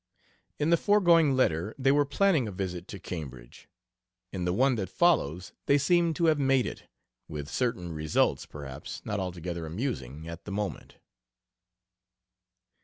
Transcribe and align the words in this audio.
In 0.57 0.71
the 0.71 0.77
foregoing 0.77 1.35
letter 1.35 1.75
they 1.77 1.91
were 1.91 2.07
planning 2.07 2.47
a 2.47 2.51
visit 2.51 2.87
to 2.87 2.99
Cambridge. 2.99 3.69
In 4.33 4.45
the 4.45 4.51
one 4.51 4.73
that 4.73 4.89
follows 4.89 5.53
they 5.67 5.77
seem 5.77 6.15
to 6.15 6.25
have 6.25 6.39
made 6.39 6.65
it 6.65 6.87
with 7.27 7.47
certain 7.47 7.91
results, 7.93 8.47
perhaps 8.47 9.03
not 9.05 9.19
altogether 9.19 9.67
amusing 9.67 10.27
at 10.27 10.45
the 10.45 10.51
moment. 10.51 10.97